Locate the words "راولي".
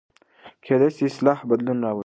1.85-1.99